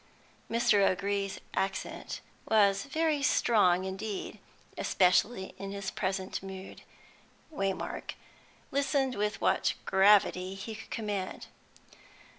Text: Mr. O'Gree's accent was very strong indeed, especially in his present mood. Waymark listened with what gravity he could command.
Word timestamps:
Mr. 0.49 0.81
O'Gree's 0.83 1.39
accent 1.53 2.21
was 2.49 2.85
very 2.85 3.21
strong 3.21 3.85
indeed, 3.85 4.39
especially 4.75 5.53
in 5.59 5.71
his 5.71 5.91
present 5.91 6.41
mood. 6.41 6.81
Waymark 7.53 8.15
listened 8.71 9.13
with 9.13 9.39
what 9.41 9.75
gravity 9.85 10.55
he 10.55 10.73
could 10.73 10.89
command. 10.89 11.45